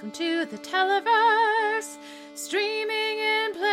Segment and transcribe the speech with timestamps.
[0.00, 1.98] Welcome to the Televerse,
[2.32, 3.68] streaming in place.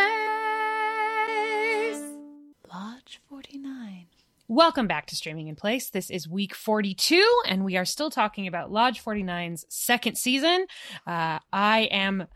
[2.69, 4.07] Lodge 49.
[4.49, 5.89] Welcome back to Streaming in Place.
[5.89, 10.65] This is week 42, and we are still talking about Lodge 49's second season.
[11.07, 12.27] Uh, I am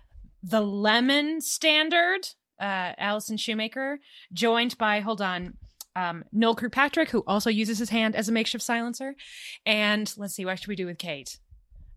[0.41, 2.29] the Lemon Standard,
[2.61, 3.99] uh, Allison Shoemaker,
[4.31, 5.57] joined by, hold on,
[5.97, 9.15] um, Noel Kirkpatrick, who also uses his hand as a makeshift silencer.
[9.65, 11.37] And let's see, what should we do with Kate?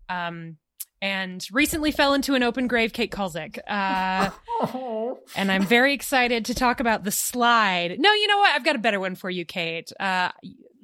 [0.09, 0.57] Um,
[1.01, 3.59] and recently fell into an open grave, Kate Kulzick.
[3.67, 4.29] Uh,
[5.35, 7.99] and I'm very excited to talk about the slide.
[7.99, 8.55] No, you know what?
[8.55, 9.91] I've got a better one for you, Kate.
[9.99, 10.31] Uh,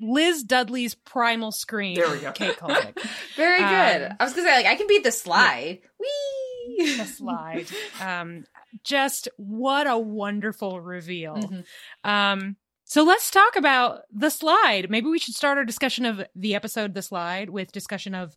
[0.01, 1.95] Liz Dudley's primal scream.
[1.95, 2.31] There we go.
[2.31, 2.97] Kate Kulzick.
[3.35, 4.11] Very good.
[4.11, 5.79] Um, I was gonna say like I can beat the slide.
[5.99, 6.97] Whee!
[6.97, 7.67] the slide.
[8.01, 8.45] Um,
[8.83, 11.35] just what a wonderful reveal.
[11.35, 11.65] Mhm.
[12.03, 14.89] Um, so let's talk about the slide.
[14.89, 18.35] Maybe we should start our discussion of the episode The Slide with discussion of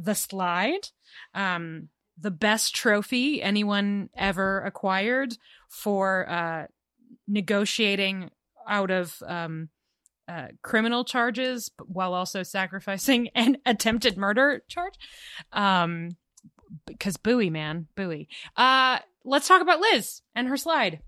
[0.00, 0.88] the slide.
[1.34, 5.36] Um, the best trophy anyone ever acquired
[5.68, 6.66] for uh,
[7.26, 8.30] negotiating
[8.68, 9.70] out of um,
[10.28, 14.94] uh, criminal charges while also sacrificing an attempted murder charge.
[15.52, 16.16] Um,
[16.86, 18.28] because Bowie, man, Bowie.
[18.56, 21.00] Uh, let's talk about Liz and her slide.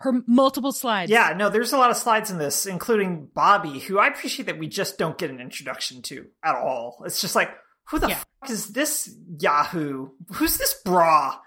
[0.00, 1.10] Her multiple slides.
[1.10, 4.58] Yeah, no, there's a lot of slides in this, including Bobby, who I appreciate that
[4.58, 7.02] we just don't get an introduction to at all.
[7.04, 7.50] It's just like,
[7.90, 8.18] who the Yeah.
[8.40, 10.10] fuck is this Yahoo?
[10.34, 11.38] Who's this bra?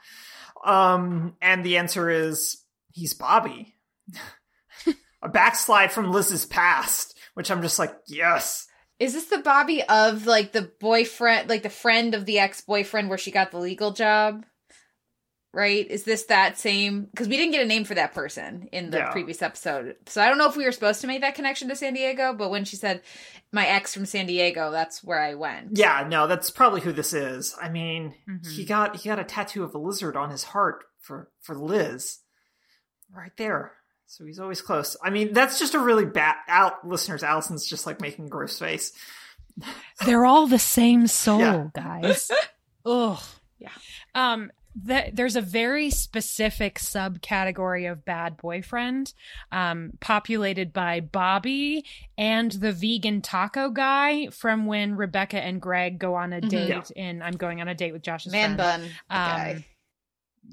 [0.65, 3.75] Um, and the answer is he's Bobby.
[5.23, 8.67] a backslide from Liz's past, which I'm just like, yes.
[8.99, 13.09] Is this the Bobby of like the boyfriend, like the friend of the ex boyfriend
[13.09, 14.45] where she got the legal job?
[15.53, 15.85] Right?
[15.89, 17.03] Is this that same?
[17.11, 19.11] Because we didn't get a name for that person in the Yeah.
[19.11, 21.75] previous episode, so I don't know if we were supposed to make that connection to
[21.75, 22.33] San Diego.
[22.33, 23.01] But when she said
[23.51, 25.77] my ex from San Diego, that's where I went.
[25.77, 27.53] Yeah, no, that's probably who this is.
[27.61, 28.49] I mean, Mhm.
[28.49, 32.19] he got he got a tattoo of a lizard on his heart for for Liz,
[33.13, 33.73] right there.
[34.07, 34.95] So he's always close.
[35.03, 37.23] I mean, that's just a really bad out listeners.
[37.23, 38.93] Allison's just like making a gross face.
[40.05, 41.67] They're all the same soul, Yeah.
[41.73, 42.31] guys.
[42.85, 43.19] Ugh.
[43.59, 43.69] Yeah.
[44.15, 44.51] Um,
[44.87, 49.13] th- there's a very specific subcategory of bad boyfriend,
[49.51, 51.85] um, populated by Bobby
[52.17, 56.49] and the vegan taco guy from when Rebecca and Greg go on a Mhm.
[56.49, 57.03] date Yeah.
[57.09, 58.57] in I'm going on a date with Josh's Man friend.
[58.57, 59.65] bun Um, guy.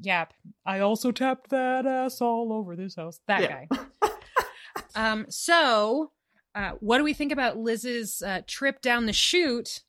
[0.00, 0.34] Yep.
[0.66, 3.20] I also tapped that ass all over this house.
[3.26, 3.64] That Yeah.
[3.66, 3.78] guy.
[4.94, 5.26] um.
[5.30, 6.12] So,
[6.54, 9.82] uh, what do we think about Liz's uh, trip down the chute?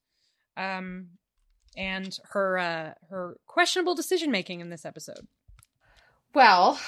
[0.58, 1.10] Um,
[1.80, 5.28] and her uh, her questionable decision making in this episode.
[6.36, 6.80] Well,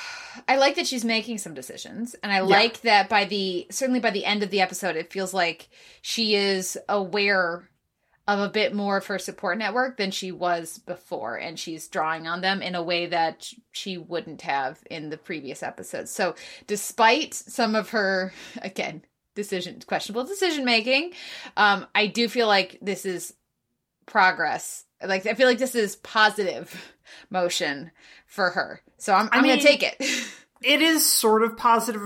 [0.47, 4.11] I like that she's making some decisions, and I like that by the certainly by
[4.11, 5.69] the end of the episode, it feels like
[6.01, 7.69] she is aware
[8.27, 12.27] of a bit more of her support network than she was before, and she's drawing
[12.27, 16.11] on them in a way that she wouldn't have in the previous episodes.
[16.11, 16.35] So,
[16.67, 19.03] despite some of her again
[19.33, 21.13] decision questionable decision making,
[21.57, 23.33] um, I do feel like this is
[24.11, 24.83] progress.
[25.03, 26.93] Like I feel like this is positive
[27.31, 27.91] motion
[28.27, 28.81] for her.
[28.97, 29.95] So I'm, I I'm mean- gonna take it.
[30.63, 32.03] It is sort of positive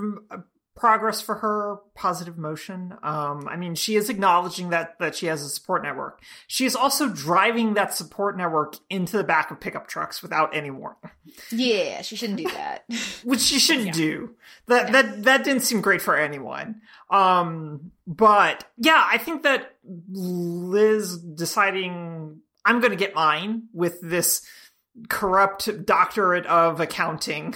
[0.75, 2.93] progress for her, positive motion.
[3.01, 6.21] Um, I mean, she is acknowledging that that she has a support network.
[6.47, 10.71] She is also driving that support network into the back of pickup trucks without any
[10.71, 10.97] warning.
[11.51, 12.83] yeah, she shouldn't do that.
[13.23, 13.91] which she shouldn't Yeah.
[13.93, 14.35] do.
[14.67, 14.91] That Yeah.
[15.01, 16.81] that that didn't seem great for anyone.
[17.09, 19.75] Um, but yeah, I think that
[20.09, 24.45] Liz deciding I'm going to get mine with this
[25.09, 27.53] corrupt doctorate of accounting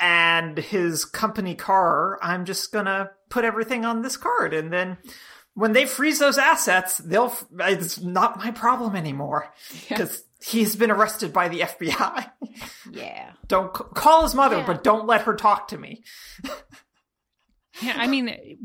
[0.00, 2.18] and his company car.
[2.22, 4.98] I'm just to put everything on this card, and then.
[5.54, 7.36] When they freeze those assets, they'll.
[7.58, 9.52] It's not my problem anymore
[9.88, 12.30] because he's been arrested by the FBI.
[12.92, 13.32] yeah.
[13.48, 14.66] Don't c- call his mother, Yeah.
[14.66, 16.04] but don't let her talk to me.
[17.82, 18.58] Yeah, I mean, it,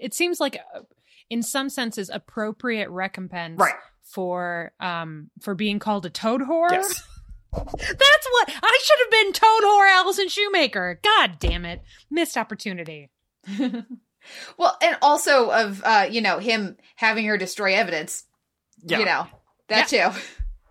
[0.00, 0.80] it seems like, uh,
[1.30, 3.74] in some senses, appropriate recompense Right.
[4.02, 6.70] for um for being called a toad whore.
[6.72, 7.02] Yes.
[7.54, 11.00] That's what I should have been toad whore Allison Shoemaker.
[11.02, 11.82] God damn it.
[12.10, 13.10] Missed opportunity.
[14.56, 18.24] Well, and also of uh, you know, him having her destroy evidence.
[18.82, 18.98] Yeah.
[19.00, 19.26] You know,
[19.68, 20.08] that too.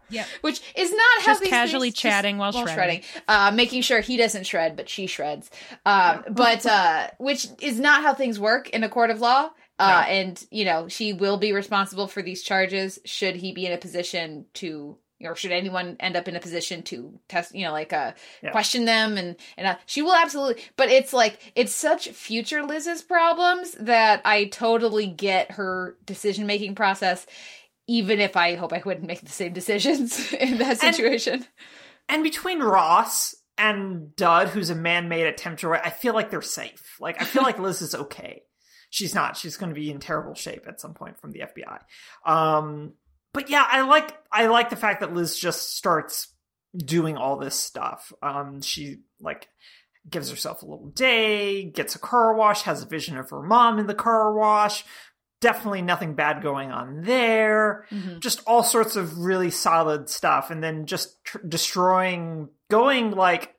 [0.09, 0.25] Yeah.
[0.41, 3.03] Which is not how Just these casually things- chatting while shredding.
[3.27, 5.51] Uh, making sure he doesn't shred, but she shreds.
[5.85, 9.50] Um, but uh, which is not how things work in a court of law.
[9.77, 10.12] Uh, No.
[10.12, 13.77] and you know she will be responsible for these charges should he be in a
[13.77, 17.94] position to or should anyone end up in a position to test you know like
[17.94, 18.12] uh
[18.42, 18.52] Yeah.
[18.52, 23.02] question them and and uh, she will absolutely but it's like it's such future liz's
[23.02, 27.25] problems that i totally get her decision making process
[27.88, 31.34] even if I hope I wouldn't make the same decisions in that situation.
[31.34, 31.48] And,
[32.08, 36.42] and between Ross and Dud, who's a man-made attempt to write, I feel like they're
[36.42, 36.96] safe.
[37.02, 38.44] Like I feel like Liz is okay.
[38.90, 39.36] She's not.
[39.36, 41.80] She's going to be in terrible shape at some point from the FBI.
[42.31, 42.94] Um,
[43.33, 46.33] but yeah, I like I like the fact that Liz just starts
[46.75, 48.13] doing all this stuff.
[48.21, 49.47] Um, she like
[50.09, 53.80] gives herself a little day, gets a car wash, has a vision of her mom
[53.80, 54.85] in the car wash.
[55.39, 57.85] Definitely nothing bad going on there.
[57.91, 58.19] Mm-hmm.
[58.19, 60.51] Just all sorts of really solid stuff.
[60.51, 63.53] And then just tr- destroying, going like,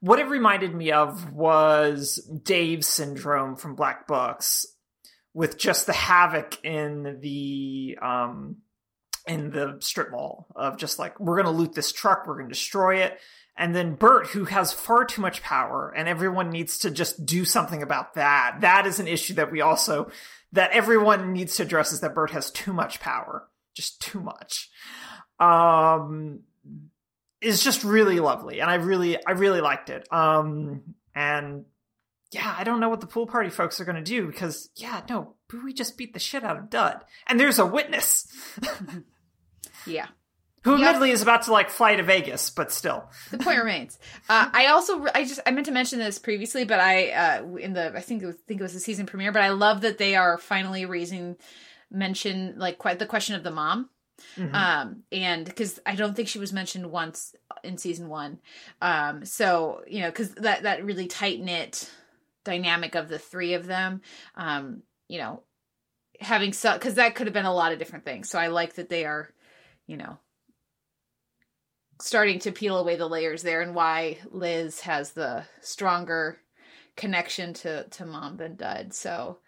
[0.00, 4.66] what it reminded me of was Dave's syndrome from Black Books
[5.32, 8.56] with just the havoc in the, um,
[9.26, 12.48] in the strip mall of just like, we're going to loot this truck, we're going
[12.48, 13.18] to destroy it
[13.56, 17.44] and then Burt, who has far too much power, and everyone needs to just do
[17.44, 18.58] something about that.
[18.62, 20.10] That is an issue that we also,
[20.52, 23.48] that everyone needs to address is that Burt has too much power.
[23.74, 24.70] Just too much.
[25.38, 26.40] Um,
[27.40, 28.60] is just really lovely.
[28.60, 30.06] And I really, I really liked it.
[30.12, 31.64] Um, and
[32.32, 35.02] yeah, I don't know what the pool party folks are going to do because, yeah,
[35.08, 35.34] no,
[35.64, 37.04] we just beat the shit out of Dud.
[37.28, 38.26] And there's a witness.
[39.86, 40.06] yeah
[40.64, 40.80] who yep.
[40.80, 43.04] admittedly is about to like fly to Vegas, but still.
[43.30, 43.98] The point remains.
[44.30, 47.74] Uh, I also I just I meant to mention this previously, but I uh, in
[47.74, 49.98] the I think it was, think it was the season premiere, but I love that
[49.98, 51.36] they are finally raising
[51.90, 53.90] mention like quite the question of the mom.
[54.38, 54.54] Mm-hmm.
[54.54, 58.40] Um, and because I don't think she was mentioned once in season one.
[58.80, 61.90] Um, so you know, because that that really tight knit
[62.44, 64.00] dynamic of the three of them,
[64.34, 65.42] um, you know,
[66.20, 68.30] having so because that could have been a lot of different things.
[68.30, 69.30] So I like that they are,
[69.86, 70.18] you know,
[72.00, 76.38] starting to peel away the layers there and why Liz has the stronger
[76.96, 78.94] connection to to mom than Dud.
[78.94, 79.38] So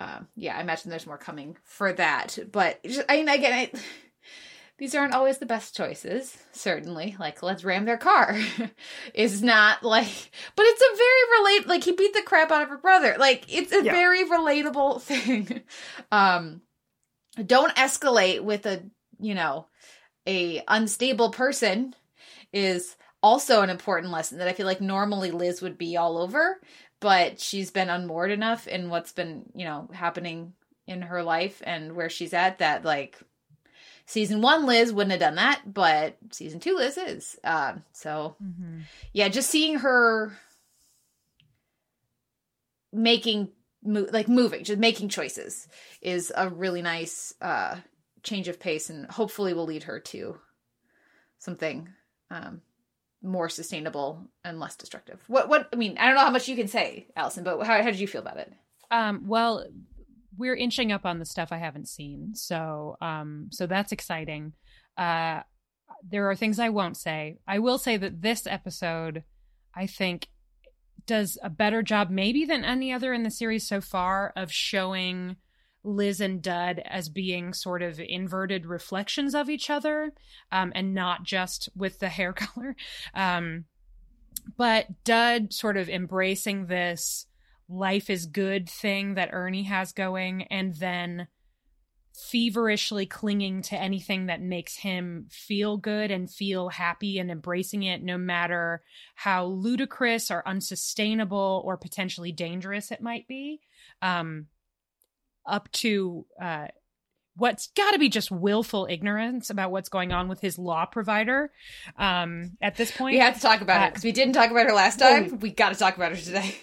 [0.00, 2.38] um, yeah, I imagine there's more coming for that.
[2.50, 3.70] But just, I mean, again, I,
[4.78, 6.36] these aren't always the best choices.
[6.52, 8.36] Certainly, like let's ram their car
[9.14, 11.68] is not like, but it's a very relate.
[11.68, 13.16] Like he beat the crap out of her brother.
[13.18, 13.92] Like it's a yeah.
[13.92, 15.62] very relatable thing.
[16.10, 16.62] um,
[17.44, 18.82] don't escalate with a
[19.24, 19.66] you know
[20.26, 21.94] a unstable person
[22.52, 26.60] is also an important lesson that I feel like normally Liz would be all over,
[27.00, 30.52] but she's been unmoored enough in what's been, you know, happening
[30.86, 33.18] in her life and where she's at that like
[34.04, 37.38] season one Liz wouldn't have done that, but season two Liz is.
[37.42, 38.80] Uh, so mm-hmm.
[39.12, 40.36] yeah, just seeing her
[42.92, 43.48] making
[43.82, 45.66] mo- like moving, just making choices
[46.02, 47.76] is a really nice uh
[48.24, 50.38] change of pace and hopefully will lead her to
[51.38, 51.88] something
[52.30, 52.62] um,
[53.22, 55.22] more sustainable and less destructive.
[55.28, 57.82] What what I mean, I don't know how much you can say, Allison, but how
[57.82, 58.52] how did you feel about it?
[58.90, 59.66] Um, well,
[60.36, 64.54] we're inching up on the stuff I haven't seen, so um, so that's exciting.
[64.96, 65.42] Uh,
[66.06, 67.38] there are things I won't say.
[67.46, 69.24] I will say that this episode,
[69.74, 70.28] I think,
[71.06, 75.36] does a better job, maybe than any other in the series so far, of showing
[75.84, 80.12] Liz and Dud as being sort of inverted reflections of each other,
[80.50, 82.74] um, and not just with the hair color.
[83.14, 83.66] Um,
[84.56, 87.26] but Dud sort of embracing this
[87.68, 91.28] life is good thing that Ernie has going, and then
[92.14, 98.02] feverishly clinging to anything that makes him feel good and feel happy and embracing it,
[98.02, 98.82] no matter
[99.16, 103.60] how ludicrous or unsustainable or potentially dangerous it might be.
[104.00, 104.46] Um,
[105.46, 106.68] up to uh,
[107.36, 111.50] what's got to be just willful ignorance about what's going on with his law provider
[111.98, 113.14] um, at this point.
[113.14, 115.30] We have to talk about uh, it because we didn't talk about her last time.
[115.32, 116.54] Oh, we got to talk about her today.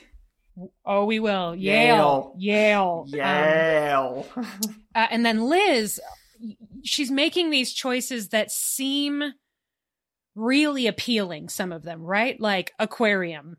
[0.86, 1.56] Oh, we will.
[1.56, 2.36] Yale.
[2.38, 3.06] Yale.
[3.08, 4.28] Yale.
[4.36, 4.46] Um,
[4.96, 6.00] uh, and then Liz,
[6.84, 9.34] she's making these choices that seem
[10.36, 12.40] really appealing, some of them, right?
[12.40, 13.58] Like aquarium,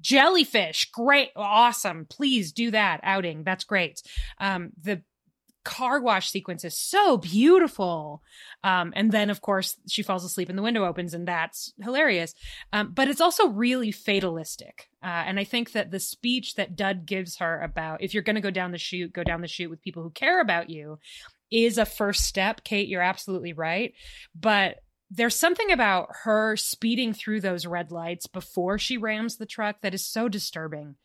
[0.00, 2.06] jellyfish great awesome.
[2.08, 3.44] Please do that outing.
[3.44, 4.02] That's great.
[4.38, 5.02] Um the
[5.64, 8.22] car wash sequence is so beautiful.
[8.64, 12.34] Um and then of course she falls asleep and the window opens and that's hilarious.
[12.72, 14.88] Um but it's also really fatalistic.
[15.00, 18.34] Uh, and i think that the speech that dud gives her about if you're going
[18.34, 20.98] to go down the chute go down the chute with people who care about you
[21.50, 22.64] is a first step.
[22.64, 23.94] Kate you're absolutely right.
[24.38, 24.76] But
[25.10, 29.94] there's something about her speeding through those red lights before she rams the truck that
[29.94, 30.96] is so disturbing.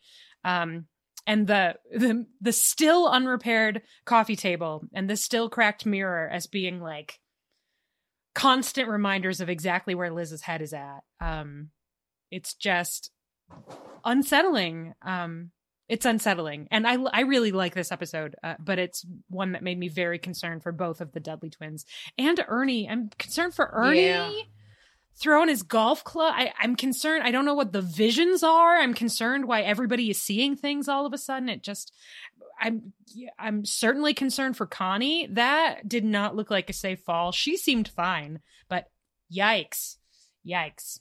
[0.44, 0.86] Um,
[1.26, 6.80] and the, the the still unrepaired coffee table and the still cracked mirror as being
[6.80, 7.18] like
[8.34, 11.00] constant reminders of exactly where Liz's head is at.
[11.20, 11.70] Um,
[12.30, 13.10] it's just
[14.04, 14.94] unsettling.
[15.02, 15.50] Um,
[15.88, 16.68] it's unsettling.
[16.70, 20.18] And i i really like this episode uh, but it's one that made me very
[20.18, 21.84] concerned for both of the dudley twins
[22.18, 22.88] and ernie.
[22.88, 24.32] I'm concerned for ernie yeah.
[25.16, 26.34] throwing his golf club.
[26.36, 27.24] I, i'm concerned.
[27.24, 28.76] I don't know what the visions are.
[28.76, 31.48] I'm concerned why everybody is seeing things all of a sudden.
[31.48, 31.92] It just
[32.60, 32.92] i'm
[33.38, 35.26] i'm certainly concerned for connie.
[35.30, 37.32] That did not look like a safe fall.
[37.32, 38.90] She seemed fine but
[39.34, 39.96] yikes.
[40.46, 41.00] Yikes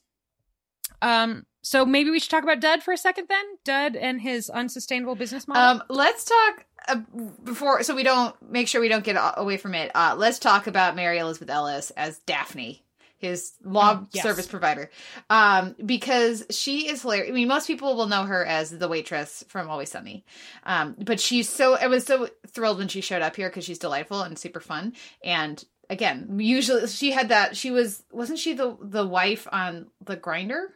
[1.01, 3.45] um so maybe we should talk about Dud for a second then.
[3.63, 5.63] Dud and his unsustainable business model.
[5.63, 6.97] Um, let's talk uh,
[7.43, 9.89] before, so we don't make sure we don't get away from it.
[9.95, 12.83] Uh, let's talk about Mary Elizabeth Ellis as Daphne,
[13.17, 14.23] his law mm, yes.
[14.23, 14.91] service provider,
[15.29, 17.29] um, because she is hilarious.
[17.29, 20.25] I mean, most people will know her as the waitress from Always Sunny,
[20.65, 21.77] um, but she's so.
[21.77, 24.93] I was so thrilled when she showed up here because she's delightful and super fun
[25.23, 30.15] and again usually she had that she was wasn't she the the wife on the
[30.15, 30.73] grinder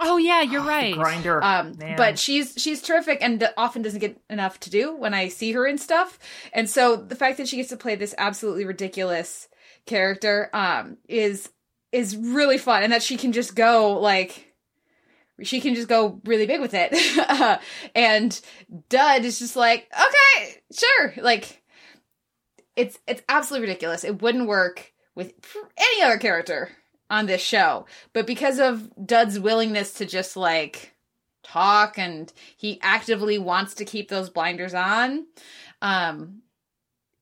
[0.00, 0.94] Oh yeah, you're oh, right.
[0.94, 1.42] Grinder.
[1.42, 5.52] Um, but she's she's terrific and often doesn't get enough to do when I see
[5.52, 6.18] her in stuff.
[6.52, 9.48] And so the fact that she gets to play this absolutely ridiculous
[9.86, 11.50] character um is
[11.92, 14.54] is really fun and that she can just go like
[15.42, 16.92] she can just go really big with it.
[17.94, 18.40] and
[18.88, 21.62] Dud is just like, "Okay, sure." Like
[22.76, 24.04] it's it's absolutely ridiculous.
[24.04, 25.34] It wouldn't work with
[25.76, 26.70] any other character
[27.10, 27.86] on this show.
[28.12, 30.94] But because of Dud's willingness to just like
[31.42, 35.26] talk and he actively wants to keep those blinders on,
[35.82, 36.42] um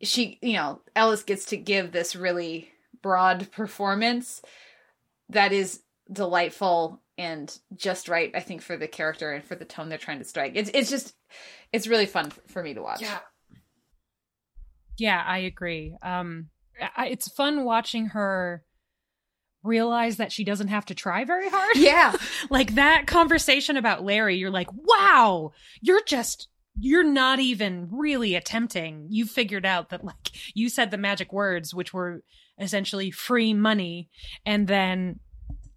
[0.03, 2.71] she, you know, Ellis gets to give this really
[3.03, 4.43] broad performance
[5.31, 9.89] that is delightful and just right I think for the character and for the tone
[9.89, 10.53] they're trying to strike.
[10.55, 11.15] It's it's just
[11.73, 13.01] it's really fun for me to watch.
[13.01, 13.19] Yeah.
[14.99, 15.97] Yeah, I agree.
[16.03, 16.51] Um
[16.97, 18.63] I, it's fun watching her
[19.67, 21.77] realize that she doesn't have to try very hard.
[21.77, 22.15] Yeah.
[22.51, 29.07] like that conversation about Larry, you're like, wow, you're just, you're not even really attempting.
[29.11, 30.17] You figured out that, like,
[30.55, 32.23] you said the magic words, which were
[32.59, 34.09] essentially free money.
[34.45, 35.21] And then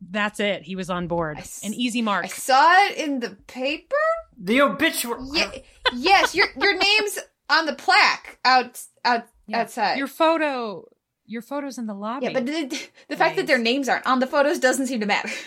[0.09, 0.63] that's it.
[0.63, 1.39] He was on board.
[1.63, 2.25] An easy mark.
[2.25, 3.95] I saw it in the paper.
[4.41, 5.21] The obituary.
[5.33, 5.51] Yeah,
[5.93, 7.19] yes, your your name's
[7.49, 9.61] on the plaque out out yeah.
[9.61, 9.97] outside.
[9.97, 10.85] Your photo
[11.29, 12.25] your photos in the lobby.
[12.25, 15.05] Yeah, but the, the fact that their names aren't on the photos doesn't seem to
[15.05, 15.29] matter.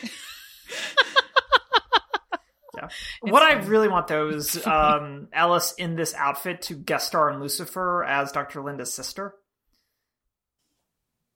[2.76, 2.88] yeah.
[3.20, 7.40] what I really want though is um, Ellis in this outfit to guest star in
[7.40, 8.62] Lucifer as Dr.
[8.62, 9.34] Linda's sister.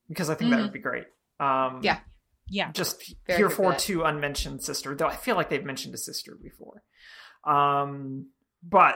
[0.08, 0.58] Because I think mm-hmm.
[0.58, 1.06] that would be great.
[1.40, 1.98] Um, yeah.
[2.48, 2.70] Yeah.
[2.70, 6.38] Just Very here for to unmentioned sister, though I feel like they've mentioned a sister
[6.40, 6.84] before.
[7.44, 8.28] Um,
[8.62, 8.94] but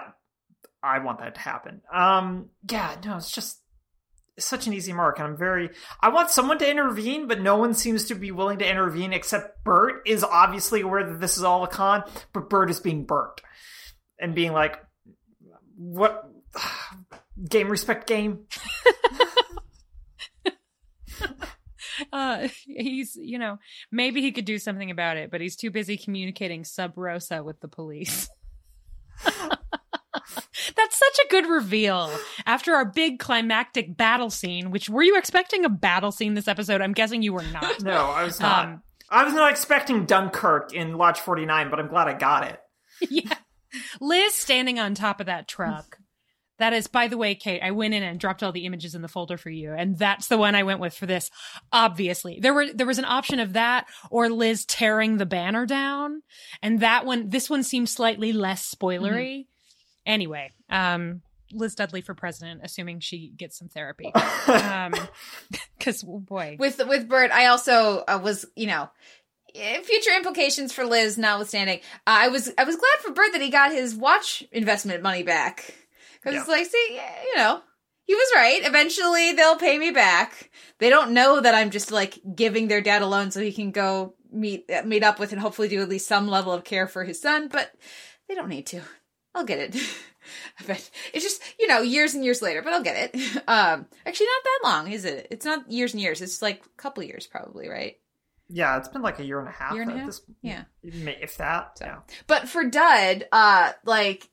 [0.81, 1.81] I want that to happen.
[1.93, 3.59] Um, yeah, no, it's just
[4.45, 5.71] such an easy mark and i'm very
[6.01, 9.63] i want someone to intervene but no one seems to be willing to intervene except
[9.65, 13.41] Bert is obviously aware that this is all a con but Bert is being burnt
[14.19, 14.79] and being like
[15.77, 16.29] what
[17.49, 18.47] game respect game?
[22.13, 23.59] Uh he's you know
[23.93, 27.61] maybe he could do something about it but he's too busy communicating sub rosa with
[27.61, 28.29] the police
[31.01, 32.11] such a good reveal
[32.47, 34.71] after our big climactic battle scene.
[34.71, 36.81] Which were you expecting a battle scene this episode?
[36.81, 37.81] I'm guessing you were not.
[37.83, 38.67] no, I was not.
[38.67, 42.61] Um, I was not expecting Dunkirk in Lodge 49, but I'm glad I got it.
[43.11, 43.35] yeah.
[44.01, 45.99] Liz standing on top of that truck.
[46.59, 49.01] That is, by the way, Kate, I went in and dropped all the images in
[49.01, 49.73] the folder for you.
[49.73, 51.31] And that's the one I went with for this.
[51.73, 56.21] Obviously, there were, there was an option of that or Liz tearing the banner down.
[56.63, 59.39] And that one, this one seems slightly less spoilery.
[59.39, 59.51] Mm-hmm.
[60.11, 64.13] Anyway, um, Liz Dudley for president, assuming she gets some therapy.
[64.49, 64.95] Um,
[65.79, 68.91] because oh boy, with with Burt, I also uh, was, you know,
[69.55, 71.79] eh, future implications for Liz notwithstanding.
[71.99, 75.23] Uh, I was I was glad for Bert that he got his watch investment money
[75.23, 75.73] back
[76.15, 76.41] because yeah.
[76.41, 77.61] it's like, see, you know,
[78.03, 78.61] he was right.
[78.65, 80.51] Eventually, they'll pay me back.
[80.79, 83.71] They don't know that I'm just like giving their dad a loan so he can
[83.71, 87.05] go meet meet up with and hopefully do at least some level of care for
[87.05, 87.73] his son, but
[88.29, 88.83] they don't need to.
[89.35, 89.77] I'll get it.
[90.67, 93.43] but it's just, you know, years and years later, but I'll get it.
[93.49, 95.27] Um, actually not that long, is it?
[95.31, 96.21] It's not years and years.
[96.21, 97.97] It's like a couple years probably, right?
[98.49, 99.73] Yeah, it's been like a year and a half.
[99.73, 100.07] Year and a half?
[100.07, 100.65] This, yeah.
[100.83, 101.79] If that.
[101.79, 101.85] So.
[101.85, 101.99] Yeah.
[102.27, 104.29] But for Dud, uh, like,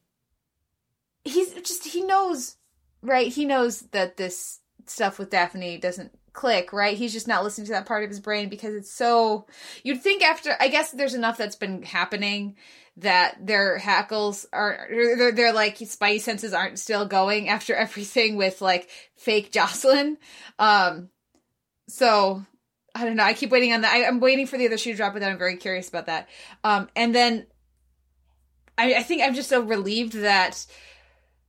[1.24, 2.58] he's just, he knows,
[3.02, 3.32] right?
[3.32, 6.96] He knows that this stuff with Daphne doesn't click, right?
[6.96, 9.48] He's just not listening to that part of his brain because it's so.
[9.84, 12.56] You'd think after, I guess there's enough that's been happening
[12.98, 14.88] that their hackles are
[15.34, 20.18] their like spidey senses aren't still going after everything with like fake Jocelyn.
[20.60, 21.10] Um,
[21.90, 22.46] so
[22.94, 23.24] I don't know.
[23.24, 23.94] I keep waiting on that.
[23.94, 26.30] I, am waiting for the other shoe to drop, but I'm very curious about that.
[26.64, 27.48] Um, and then
[28.78, 30.66] I, I think I'm just so relieved that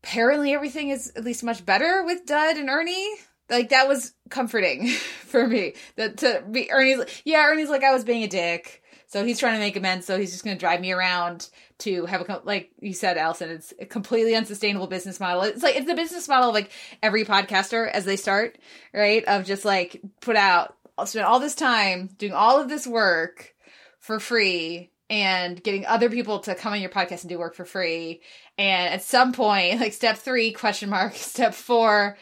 [0.02, 3.14] apparently everything is at least much better with Dud and Ernie.
[3.50, 4.88] Like that was comforting
[5.26, 5.74] for me.
[5.96, 8.82] That to be Ernie's yeah, Ernie's like I was being a dick.
[9.06, 10.04] So he's trying to make amends.
[10.04, 13.48] So he's just going to drive me around to have a like you said, Allison.
[13.48, 15.42] It's a completely unsustainable business model.
[15.42, 16.70] It's like it's the business model of like
[17.02, 18.58] every podcaster as they start,
[18.92, 19.24] right?
[19.24, 20.76] Of just like put out,
[21.06, 23.54] spend all this time doing all of this work
[23.98, 27.64] for free and getting other people to come on your podcast and do work for
[27.64, 28.20] free.
[28.58, 32.18] And at some point, like step three, question mark, step four,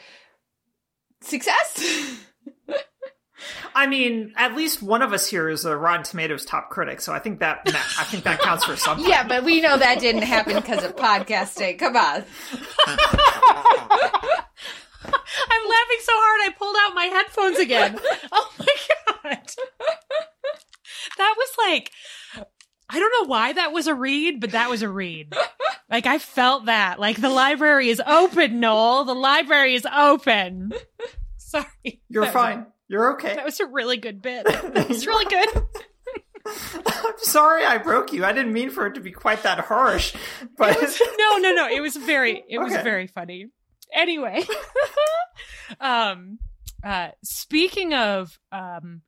[1.21, 2.21] success.
[3.75, 7.13] I mean, at least one of us here is a Rotten Tomatoes top critic, so
[7.13, 9.07] I think that I think that counts for something.
[9.07, 11.79] yeah, but we know that didn't happen because of podcasting.
[11.79, 12.25] Come on.
[15.49, 17.99] I'm laughing so hard I pulled out my headphones again.
[18.33, 18.67] Oh my
[19.25, 19.47] god.
[21.19, 21.91] That was like
[22.89, 25.35] I don't know why that was a read, but that was a read.
[25.89, 26.99] Like I felt that.
[26.99, 29.05] Like the library is open, Noel.
[29.05, 30.73] The library is open.
[31.37, 32.01] Sorry.
[32.09, 32.67] You're fine.
[32.89, 33.37] You're okay.
[33.37, 34.47] That was a really good bit.
[34.91, 35.65] It's really good.
[36.87, 38.25] I'm sorry I broke you.
[38.25, 40.15] I didn't mean for it to be quite that harsh.
[40.57, 41.69] But was, no, no, no.
[41.69, 43.47] It was very it was very funny.
[43.93, 44.45] Anyway.
[45.81, 46.39] um
[46.85, 49.03] uh speaking of um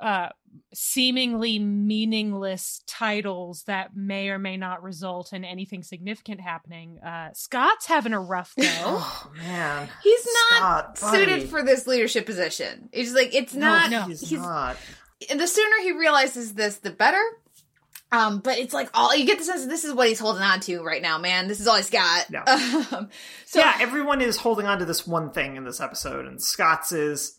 [0.00, 0.28] uh
[0.72, 6.98] seemingly meaningless titles that may or may not result in anything significant happening.
[6.98, 8.64] Uh, Scott's having a rough go.
[8.68, 12.88] oh man, he's not Scott, suited for this leadership position.
[12.92, 13.90] It's like it's not.
[13.90, 14.76] No, he's, he's not.
[15.28, 17.22] And the sooner he realizes this, the better.
[18.12, 20.58] Um, but it's like all you get the sense this is what he's holding on
[20.60, 21.46] to right now, man.
[21.46, 22.26] This is all he's got.
[22.30, 22.44] Yeah.
[22.92, 23.08] Um,
[23.46, 26.92] so yeah, everyone is holding on to this one thing in this episode, and Scott's
[26.92, 27.38] is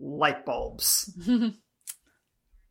[0.00, 1.10] light bulbs.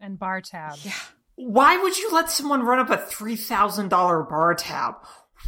[0.01, 0.77] and bar tab.
[0.83, 0.93] Yeah.
[1.35, 4.95] Why would you let someone run up a three thousand dollar bar tab?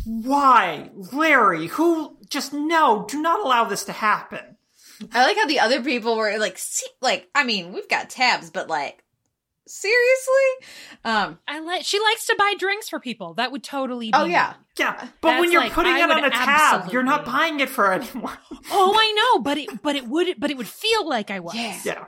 [0.06, 1.68] Why, Larry?
[1.68, 2.18] Who?
[2.30, 3.06] Just no.
[3.08, 4.58] Do not allow this to happen.
[5.12, 8.50] I like how the other people were like, see, like, I mean, we've got tabs,
[8.50, 9.04] but like,
[9.68, 10.70] seriously?
[11.04, 11.84] Um, I like.
[11.84, 13.36] She likes to buy drinks for people.
[13.36, 14.12] That would totally.
[14.14, 15.08] Oh, be oh yeah, yeah.
[15.22, 16.94] But when you're like, putting I it on a tab, absolutely.
[16.94, 18.38] you're not buying it for anyone.
[18.72, 21.56] oh, I know, but it, but it would, but it would feel like I was.
[21.56, 21.80] Yeah.
[21.84, 22.06] yeah.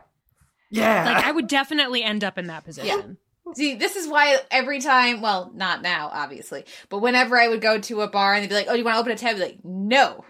[0.69, 1.05] Yeah.
[1.05, 2.87] Like I would definitely end up in that position.
[2.87, 3.53] Yeah.
[3.53, 7.79] See, this is why every time, well, not now, obviously, but whenever I would go
[7.79, 9.35] to a bar and they'd be like, "Oh, do you want to open a tab?"
[9.35, 10.25] I'd be like, "No,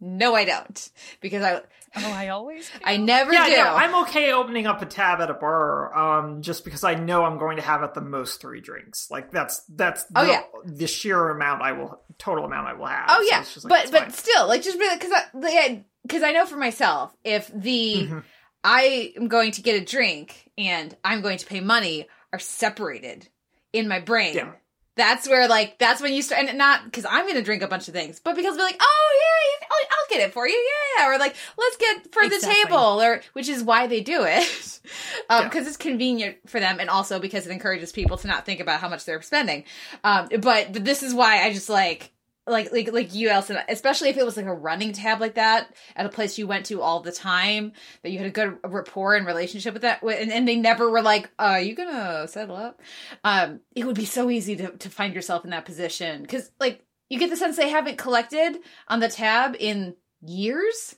[0.00, 1.60] no, I don't," because I.
[1.96, 2.68] Oh, I always.
[2.72, 2.78] Do.
[2.82, 3.52] I never yeah, do.
[3.52, 7.24] Yeah, I'm okay opening up a tab at a bar, um, just because I know
[7.24, 9.10] I'm going to have at the most three drinks.
[9.10, 10.42] Like that's that's oh, the, yeah.
[10.64, 13.04] the sheer amount I will total amount I will have.
[13.10, 16.56] Oh yeah, so like, but but still, like just because I because I know for
[16.56, 18.06] myself if the.
[18.08, 18.18] Mm-hmm
[18.64, 23.28] I am going to get a drink and I'm going to pay money are separated
[23.72, 24.34] in my brain.
[24.34, 24.52] Yeah.
[24.96, 27.88] That's where like that's when you start and not because I'm gonna drink a bunch
[27.88, 31.08] of things, but because we're like, oh yeah, I'll, I'll, get it for you, yeah,
[31.08, 32.48] or like let's get for exactly.
[32.48, 34.80] the table, or which is why they do it,
[35.30, 35.68] um, because yeah.
[35.68, 38.88] it's convenient for them, and also because it encourages people to not think about how
[38.88, 39.64] much they're spending.
[40.04, 42.12] Um, but but this is why I just like
[42.46, 45.74] like like like you Allison, especially if it was like a running tab like that
[45.96, 49.14] at a place you went to all the time that you had a good rapport
[49.14, 52.56] and relationship with that and, and they never were like uh, are you gonna settle
[52.56, 52.82] up?
[53.22, 56.84] Um it would be so easy to, to find yourself in that position because like
[57.08, 60.96] you get the sense they haven't collected on the tab in years?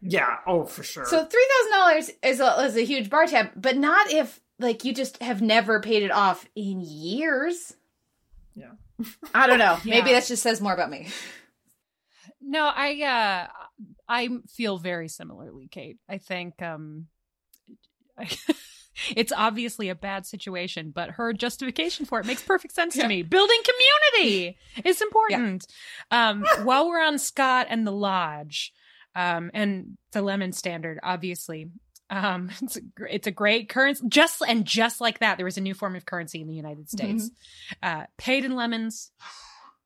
[0.00, 1.06] Yeah oh for sure.
[1.06, 5.20] So $3000 is a, is a huge bar tab but not if like you just
[5.20, 7.74] have never paid it off in years.
[8.54, 8.74] Yeah
[9.34, 9.78] I don't know.
[9.84, 9.94] yeah.
[9.94, 11.08] Maybe that just says more about me.
[12.40, 13.46] No, I uh
[14.08, 15.98] I feel very similarly, Kate.
[16.08, 17.06] I think um
[19.16, 23.02] it's obviously a bad situation, but her justification for it makes perfect sense yeah.
[23.02, 23.22] to me.
[23.22, 25.66] Building community is important.
[26.12, 26.30] Yeah.
[26.30, 28.72] Um while we're on Scott and the lodge,
[29.16, 31.70] um and the lemon standard, obviously,
[32.14, 34.04] um, it's a, it's a great currency.
[34.08, 36.88] Just and just like that, there was a new form of currency in the United
[36.88, 38.00] States, mm-hmm.
[38.00, 39.10] uh, paid in lemons.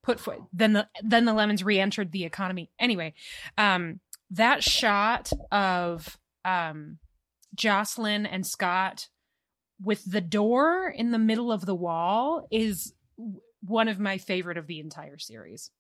[0.03, 2.71] Put for then the then the lemons re-entered the economy.
[2.79, 3.15] Anyway,
[3.57, 6.99] um, that shot of um,
[7.55, 9.09] Jocelyn and Scott
[9.83, 12.95] with the door in the middle of the wall is
[13.61, 15.71] one of my favorite of the entire series.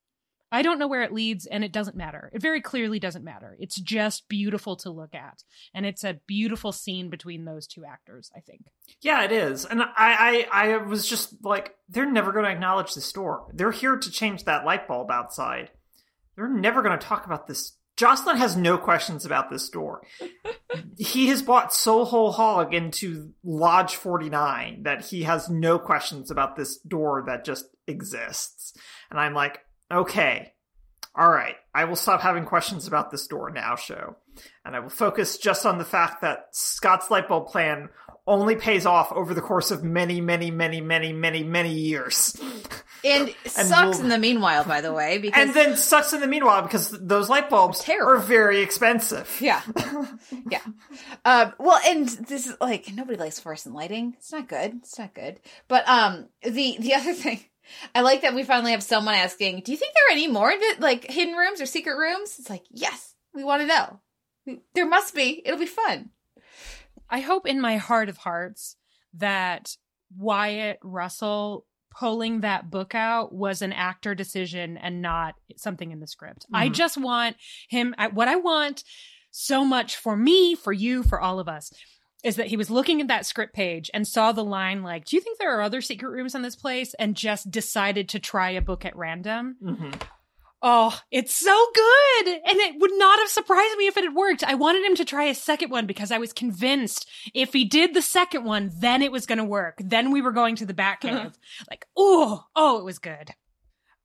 [0.50, 2.30] I don't know where it leads, and it doesn't matter.
[2.32, 3.56] It very clearly doesn't matter.
[3.58, 5.42] It's just beautiful to look at,
[5.74, 8.30] and it's a beautiful scene between those two actors.
[8.36, 8.62] I think.
[9.00, 12.94] Yeah, it is, and I, I, I was just like, they're never going to acknowledge
[12.94, 13.46] the store.
[13.52, 15.70] They're here to change that light bulb outside.
[16.36, 20.02] They're never going to talk about this Jocelyn has no questions about this door.
[20.96, 26.54] he has bought so whole hog into Lodge 49 that he has no questions about
[26.54, 28.72] this door that just exists.
[29.10, 29.58] And I'm like,
[29.90, 30.52] okay,
[31.14, 34.16] all right, I will stop having questions about this door now, show.
[34.64, 37.88] And I will focus just on the fact that Scott's light bulb plan
[38.28, 42.40] only pays off over the course of many, many, many, many, many, many years.
[43.04, 45.18] And, and sucks we'll, in the meanwhile, by the way.
[45.22, 48.14] Because and then sucks in the meanwhile because those light bulbs terrible.
[48.14, 49.38] are very expensive.
[49.40, 49.62] Yeah.
[50.50, 50.62] yeah.
[51.24, 54.14] Um, well, and this is like, nobody likes fluorescent lighting.
[54.18, 54.78] It's not good.
[54.78, 55.38] It's not good.
[55.68, 57.38] But um, the, the other thing,
[57.94, 60.52] I like that we finally have someone asking, do you think there are any more
[60.78, 62.36] like hidden rooms or secret rooms?
[62.38, 64.00] It's like, yes, we want to know.
[64.74, 65.42] There must be.
[65.44, 66.10] It'll be fun.
[67.10, 68.76] I hope in my heart of hearts
[69.14, 69.76] that
[70.16, 71.66] Wyatt Russell
[71.98, 76.44] pulling that book out was an actor decision and not something in the script.
[76.44, 76.56] Mm-hmm.
[76.56, 77.36] I just want
[77.68, 78.84] him, what I want
[79.30, 81.72] so much for me, for you, for all of us
[82.24, 85.16] is that he was looking at that script page and saw the line like do
[85.16, 86.94] you think there are other secret rooms in this place?
[86.98, 89.56] and just decided to try a book at random.
[89.62, 89.90] Mm-hmm.
[90.62, 92.26] oh it's so good!
[92.28, 94.44] And it would not have surprised me if it had worked.
[94.44, 97.94] I wanted him to try a second one because i was convinced if he did
[97.94, 99.76] the second one then it was going to work.
[99.78, 101.30] Then we were going to the back cave uh-huh.
[101.70, 103.30] like oh oh it was good.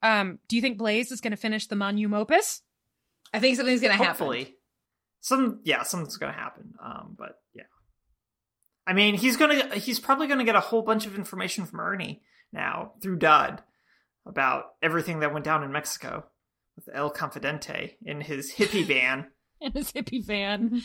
[0.02, 2.62] Um do you think blaze is going to finish the monum opus
[3.32, 4.08] i think something's going to happen.
[4.08, 4.54] Hopefully.
[5.20, 7.64] Some yeah something's going to happen um but yeah
[8.86, 12.22] I mean, he's gonna he's probably gonna get a whole bunch of information from Ernie
[12.52, 13.62] now through Dud
[14.26, 16.24] about everything that went down in Mexico
[16.76, 19.26] with El Confidente in his hippie van.
[19.60, 20.82] in his hippie van.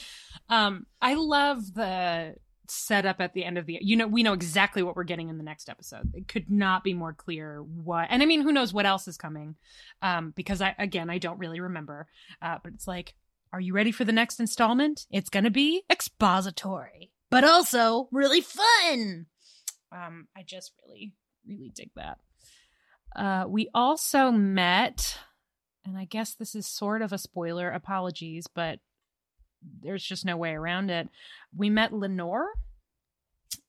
[0.50, 2.36] Um, I love the
[2.72, 5.38] setup at the end of the you know we know exactly what we're getting in
[5.38, 6.14] the next episode.
[6.14, 9.18] It could not be more clear what and i mean who knows what else is
[9.18, 9.56] coming.
[10.02, 12.08] Um because i again i don't really remember.
[12.42, 13.16] Uh but it's like
[13.52, 15.08] are you ready for the next installment?
[15.10, 19.26] It's gonna be expository but also really fun.
[19.92, 21.14] Um, I just really,
[21.48, 22.20] really dig that.
[23.16, 25.18] Uh, we also met,
[25.86, 27.70] and I guess this is sort of a spoiler.
[27.72, 28.80] Apologies, but
[29.82, 31.10] there's just no way around it.
[31.56, 32.50] We met Lenore,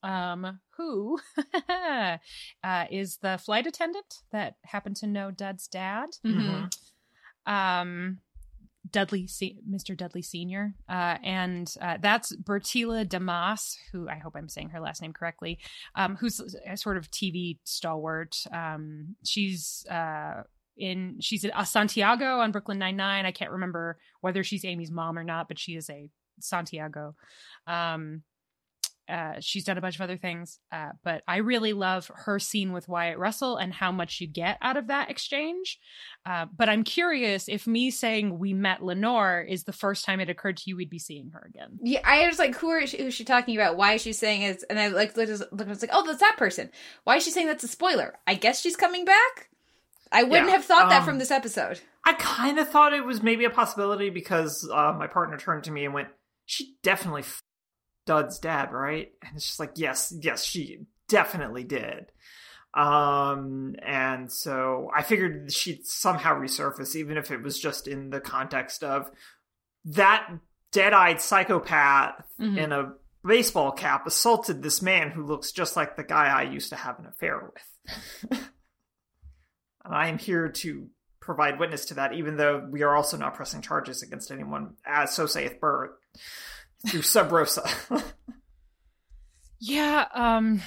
[0.02, 1.18] um, who
[1.68, 2.16] uh,
[2.90, 6.10] is the flight attendant that happened to know Dud's dad.
[6.24, 7.52] Mm-hmm.
[7.52, 8.18] Um,
[8.92, 9.96] Dudley, Mr.
[9.96, 15.02] Dudley Senior, uh, and uh, that's Bertila Damas, who I hope I'm saying her last
[15.02, 15.58] name correctly,
[15.94, 18.36] um, who's a sort of TV stalwart.
[18.52, 20.42] Um, she's uh,
[20.76, 23.26] in she's a Santiago on Brooklyn Nine Nine.
[23.26, 26.08] I can't remember whether she's Amy's mom or not, but she is a
[26.40, 27.14] Santiago.
[27.66, 28.22] Um,
[29.10, 32.72] uh, she's done a bunch of other things, uh, but I really love her scene
[32.72, 35.78] with Wyatt Russell and how much you get out of that exchange.
[36.24, 40.30] Uh, but I'm curious if me saying we met Lenore is the first time it
[40.30, 41.78] occurred to you we'd be seeing her again.
[41.82, 43.76] Yeah, I was like, who, she, who is she talking about?
[43.76, 44.62] Why is she saying it?
[44.70, 46.70] And I like looked, looked, I was like, oh, that's that person.
[47.04, 48.14] Why is she saying that's a spoiler?
[48.26, 49.48] I guess she's coming back.
[50.12, 51.80] I wouldn't yeah, have thought um, that from this episode.
[52.04, 55.70] I kind of thought it was maybe a possibility because uh, my partner turned to
[55.70, 56.08] me and went,
[56.46, 57.22] "She definitely
[58.10, 59.12] Dud's dad, right?
[59.22, 62.10] And it's just like, yes, yes, she definitely did.
[62.74, 68.18] Um, and so I figured she'd somehow resurface, even if it was just in the
[68.20, 69.08] context of
[69.84, 70.28] that
[70.72, 72.58] dead-eyed psychopath mm-hmm.
[72.58, 72.94] in a
[73.24, 76.98] baseball cap assaulted this man who looks just like the guy I used to have
[76.98, 78.30] an affair with.
[79.84, 80.88] and I am here to
[81.20, 85.14] provide witness to that, even though we are also not pressing charges against anyone, as
[85.14, 85.96] so saith Bert
[86.88, 87.68] through Sub Rosa.
[89.60, 90.62] yeah, um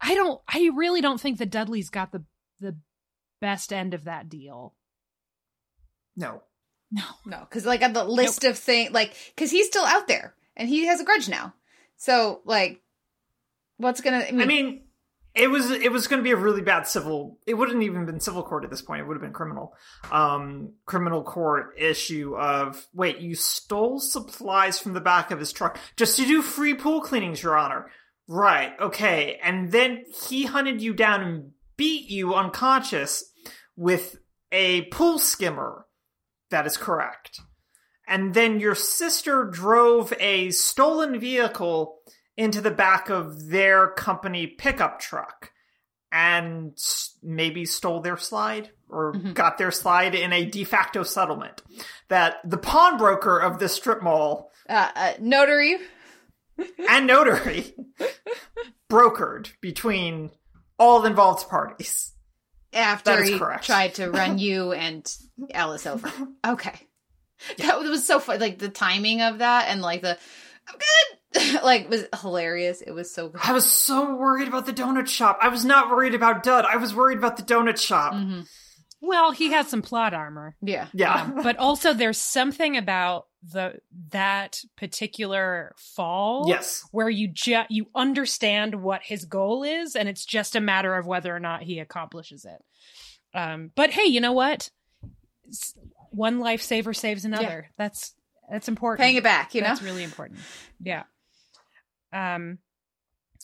[0.00, 2.24] I don't I really don't think that Dudley's got the
[2.60, 2.76] the
[3.40, 4.74] best end of that deal.
[6.16, 6.42] No.
[6.90, 7.04] No.
[7.24, 8.52] No, cuz like on the list nope.
[8.52, 11.54] of things like cuz he's still out there and he has a grudge now.
[11.96, 12.82] So like
[13.76, 14.85] what's going to I mean, I mean
[15.36, 17.38] it was it was going to be a really bad civil.
[17.46, 19.02] It wouldn't even been civil court at this point.
[19.02, 19.74] It would have been criminal,
[20.10, 25.78] um, criminal court issue of wait, you stole supplies from the back of his truck
[25.96, 27.90] just to do free pool cleanings, Your Honor.
[28.28, 33.30] Right, okay, and then he hunted you down and beat you unconscious
[33.76, 34.16] with
[34.50, 35.86] a pool skimmer.
[36.50, 37.40] That is correct.
[38.08, 41.98] And then your sister drove a stolen vehicle
[42.36, 45.52] into the back of their company pickup truck
[46.12, 46.76] and
[47.22, 49.32] maybe stole their slide or mm-hmm.
[49.32, 51.62] got their slide in a de facto settlement
[52.08, 55.76] that the pawnbroker of the strip mall uh, uh, notary
[56.88, 57.74] and notary
[58.90, 60.30] brokered between
[60.78, 62.12] all involved parties
[62.72, 63.64] after he correct.
[63.64, 65.12] tried to run you and
[65.52, 66.10] Alice over.
[66.46, 66.78] Okay.
[67.58, 68.40] That was so fun.
[68.40, 70.16] Like the timing of that and like the
[70.68, 71.15] I'm good.
[71.62, 72.80] like was hilarious.
[72.82, 73.40] It was so good.
[73.42, 75.38] I was so worried about the donut shop.
[75.40, 76.64] I was not worried about Dud.
[76.64, 78.14] I was worried about the donut shop.
[78.14, 78.42] Mm-hmm.
[79.00, 80.56] Well, he has some plot armor.
[80.62, 80.88] Yeah.
[80.92, 81.22] Yeah.
[81.22, 83.74] Um, but also there's something about the
[84.10, 86.84] that particular fall yes.
[86.90, 91.06] where you ju- you understand what his goal is and it's just a matter of
[91.06, 93.38] whether or not he accomplishes it.
[93.38, 94.70] Um but hey, you know what?
[95.48, 95.74] S-
[96.10, 97.70] One lifesaver saves another.
[97.78, 98.14] That's
[98.50, 99.04] that's important.
[99.04, 99.68] Paying it back, you know?
[99.68, 100.40] That's really important.
[100.80, 101.04] Yeah.
[102.16, 102.58] Um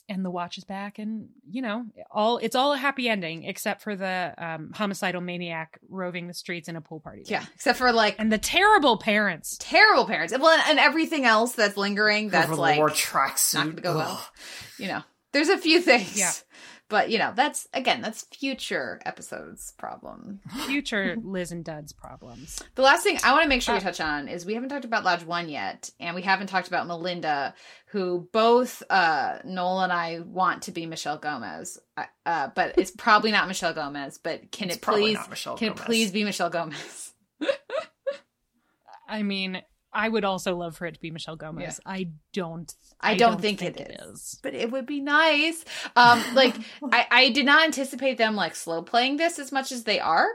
[0.09, 3.81] and the watch is back and you know all it's all a happy ending except
[3.81, 7.45] for the um homicidal maniac roving the streets in a pool party yeah.
[7.55, 10.33] Except for like and the terrible parents terrible parents.
[10.37, 13.81] Well, and, and everything else that's lingering that's Over the like war not going to
[13.81, 14.25] go well.
[14.77, 16.17] You know, there's a few things.
[16.17, 16.31] Yeah.
[16.93, 20.41] But you know, that's again, that's future episodes problem.
[20.67, 23.81] future liz and dud's problems The last thing I want to make Uh, sure we
[23.81, 26.85] touch on is we haven't talked about Lodge One yet, and we haven't talked about
[26.85, 27.55] Melinda,
[27.87, 32.91] who both uh, Noel and I want to be Michelle Gomez, uh, uh, but it's
[32.91, 34.19] probably not Michelle Gomez.
[34.19, 35.17] But can It's it please?
[35.29, 35.81] Michelle can Gomez.
[35.81, 37.13] it please be Michelle Gomez?
[39.07, 43.15] i mean i would also love for it to be michelle gomez i don't I
[43.15, 44.15] don't think it it is.
[44.19, 45.63] is But it would be nice.
[45.95, 46.55] Um, like
[46.91, 50.27] I, I did not anticipate them like slow playing this as much as they are.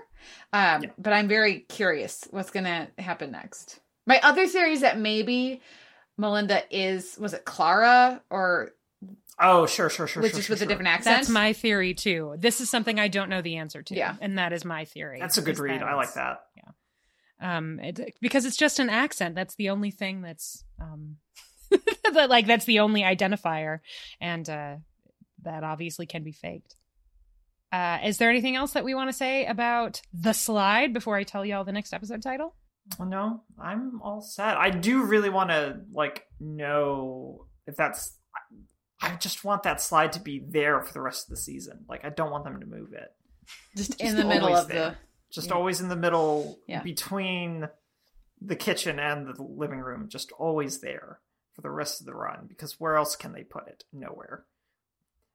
[0.52, 0.90] Um, Yeah.
[0.98, 3.81] but I'm very curious what's gonna happen next.
[4.07, 5.61] My other theory is that maybe
[6.16, 8.72] Melinda is was it Clara or
[9.40, 10.20] Oh, sure, sure, sure.
[10.22, 11.16] which sure, is sure, with a different accent.
[11.16, 14.16] that's my theory too this is something i don't know the answer to Yeah.
[14.20, 15.81] and that is my theory That's a good read.
[15.81, 16.40] I like it's- that.
[17.40, 21.18] um it, because it's just an accent that's the only thing that's um
[22.12, 23.81] that, like that's the only identifier
[24.20, 24.76] and uh
[25.42, 26.74] that obviously can be faked
[27.72, 31.22] uh is there anything else that we want to say about the slide before i
[31.22, 32.54] tell y'all the next episode title
[32.98, 34.57] no, I'm all set.
[34.57, 38.16] I do really want to like know if that's.
[39.02, 41.85] I just want that slide to be there for the rest of the season.
[41.87, 43.12] Like I don't want them to move it.
[43.76, 44.90] just in the middle of there.
[44.92, 44.96] the
[45.31, 45.54] Just Yeah.
[45.54, 46.83] always in the middle Yeah.
[46.83, 47.68] between
[48.40, 50.09] the kitchen and the living room.
[50.09, 51.20] Just always there
[51.59, 52.47] for the rest of the run.
[52.49, 53.83] Because where else can they put it?
[53.92, 54.44] Nowhere.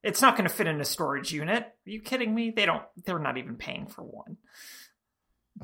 [0.04, 1.64] It's not going to fit in a storage unit.
[1.64, 2.50] Are you kidding me?
[2.56, 2.84] They don't.
[3.06, 4.38] They're not even paying for one.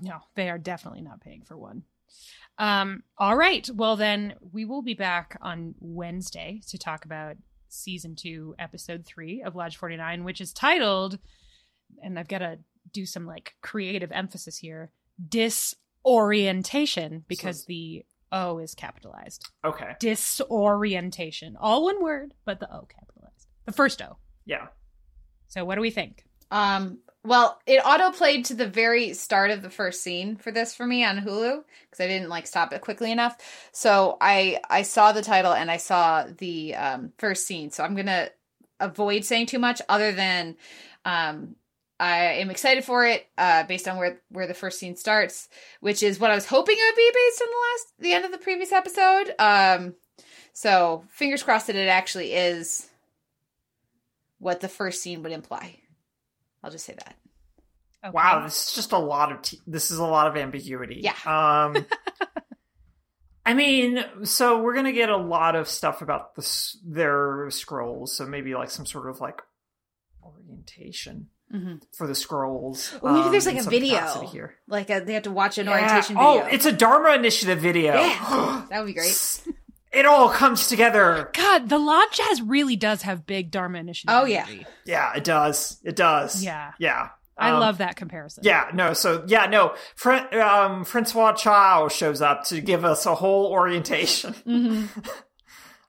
[0.02, 1.84] No, they are definitely not paying for one.
[2.58, 3.70] Um, all right.
[3.74, 7.38] Well, then we will be back on Wednesday to talk about
[7.70, 11.20] season two, episode three of Lodge 49, which is titled,
[12.04, 12.60] and I've got to
[12.92, 14.92] do some like creative emphasis here
[15.30, 19.50] disorientation because So- the O is capitalized.
[19.64, 19.96] Okay.
[20.00, 21.58] Disorientation.
[21.60, 23.48] All one word, but the O capitalized.
[23.66, 24.18] The first O.
[24.46, 24.68] Yeah.
[25.48, 26.26] So, what do we think?
[26.52, 30.74] Um, well, it auto played to the very start of the first scene for this
[30.74, 33.36] for me on Hulu because I didn't like stop it quickly enough.
[33.74, 37.72] So I I saw the title and I saw the um, first scene.
[37.72, 38.30] So I'm gonna
[38.80, 40.56] avoid saying too much other than
[41.04, 41.56] um,
[42.00, 45.50] I am excited for it uh, based on where where the first scene starts,
[45.82, 48.26] which is what I was hoping it would be based on the last the end
[48.26, 49.34] of the previous episode.
[49.38, 49.96] Um,
[50.54, 52.88] so fingers crossed that it actually is
[54.38, 55.78] what the first scene would imply.
[56.64, 57.16] I'll just say that.
[58.04, 58.12] Okay.
[58.14, 61.02] Wow, this is just a lot of t- this is a lot of ambiguity.
[61.04, 61.16] Yeah.
[61.26, 61.86] Um
[63.46, 68.16] I mean, so we're going to get a lot of stuff about this their scrolls,
[68.16, 69.42] so maybe like some sort of like
[70.24, 71.76] orientation Mm-hmm.
[71.94, 72.94] for the scrolls.
[73.02, 73.96] Well, maybe um, there's like a video.
[73.96, 74.54] capacity here.
[74.68, 75.72] Like a, they have to watch an Yeah.
[75.74, 76.30] orientation video.
[76.30, 77.94] Oh, it's a Dharma Initiative video.
[77.96, 78.66] Yeah.
[78.70, 79.42] that would be great.
[79.92, 81.32] it all comes together.
[81.34, 84.16] God, the Lodge has really does have big Dharma initiative.
[84.16, 84.44] Oh, yeah.
[84.48, 84.68] energy.
[84.86, 85.80] Yeah, it does.
[85.84, 86.44] It does.
[86.44, 86.74] Yeah.
[86.78, 87.10] Yeah.
[87.36, 88.44] I Um, love that comparison.
[88.46, 89.74] Yeah, no, so yeah, no.
[89.96, 94.86] Fr- um, Francois Chau shows up to give us a whole orientation hmm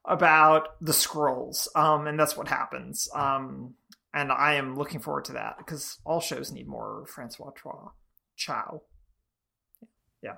[0.05, 3.09] about the scrolls, um, and that's what happens.
[3.15, 3.75] Um,
[4.13, 7.93] and I am looking forward to that because all shows need more Francois Chau.
[8.37, 8.83] Chau.
[10.23, 10.37] Yeah,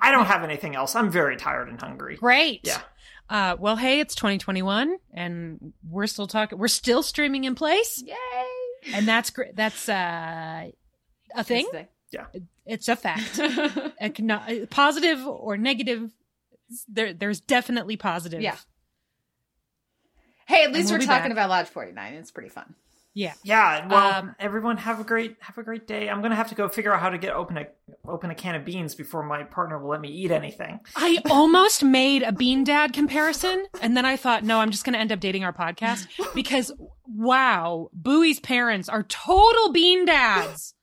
[0.00, 0.96] I don't have anything else.
[0.96, 2.16] I'm very tired and hungry.
[2.16, 2.60] Great.
[2.64, 2.80] Yeah.
[3.28, 6.58] Uh, well, hey, it's 2021, and we're still talking.
[6.58, 8.16] We're still streaming in place, Yay!
[8.92, 9.54] and that's great.
[9.56, 10.70] That's uh,
[11.34, 11.68] a thing.
[12.10, 12.26] Yeah.
[12.66, 13.38] It's a fact.
[14.00, 16.10] A cano- positive or negative.
[16.88, 18.40] There, there's definitely positive.
[18.40, 18.56] Yeah.
[20.46, 21.32] hey, at least we'll we're talking back.
[21.32, 22.14] about Lodge 49.
[22.14, 22.74] It's pretty fun.
[23.16, 23.34] Yeah.
[23.44, 26.08] Yeah, well, Um, everyone have a great have a great day.
[26.10, 27.66] I'm gonna have to go figure out how to get open a
[28.08, 30.80] open a can of beans before my partner will let me eat anything.
[30.96, 34.94] I almost made a bean dad comparison, and then I thought, no, I'm just going
[34.94, 36.72] to end up dating our podcast because,
[37.06, 40.74] wow, Bowie's parents are total bean dads.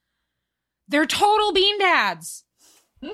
[0.88, 2.46] They're total bean dads.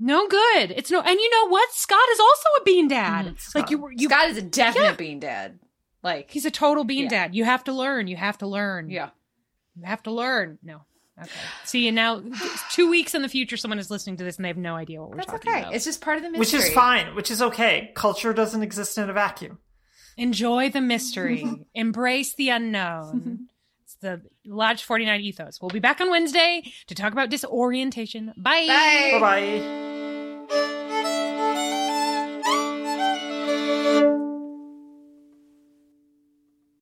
[0.00, 0.70] No good.
[0.70, 1.72] It's no, and you know what?
[1.72, 3.26] Scott is also a bean dad.
[3.34, 3.90] Mm, like you, Scott.
[3.96, 4.92] you, Scott is a definite Yeah.
[4.94, 5.58] bean dad.
[6.02, 7.08] Like he's a total bean Yeah.
[7.10, 7.34] dad.
[7.34, 8.06] You have to learn.
[8.08, 8.90] You have to learn.
[8.90, 9.10] yeah.
[9.76, 10.58] You have to learn.
[10.62, 10.82] No.
[11.20, 11.30] Okay.
[11.64, 12.22] See, and now
[12.70, 15.00] two weeks in the future, someone is listening to this and they have no idea
[15.00, 15.32] what we're talking about.
[15.32, 15.62] That's talking okay.
[15.62, 15.74] about.
[15.74, 17.90] It's just part of the mystery, Which is fine, which is okay.
[17.94, 19.58] Culture doesn't exist in a vacuum.
[20.16, 21.44] Enjoy the mystery.
[21.74, 23.48] Embrace the unknown.
[23.84, 25.60] It's the Lodge 49 ethos.
[25.60, 28.32] We'll be back on Wednesday to talk about disorientation.
[28.36, 28.66] Bye.
[28.66, 29.10] Bye.
[29.12, 30.07] Bye bye.